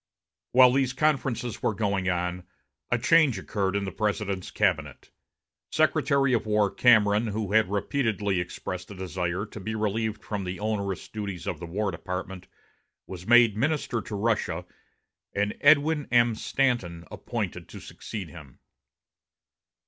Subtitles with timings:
[0.53, 2.47] While these conferences were going on,
[2.89, 5.11] a change occurred in the President's cabinet;
[5.71, 10.59] Secretary of War Cameron, who had repeatedly expressed a desire to be relieved from the
[10.59, 12.47] onerous duties of the War Department,
[13.05, 14.65] was made minister to Russia
[15.35, 16.33] and Edwin M.
[16.33, 18.57] Stanton appointed to succeed him.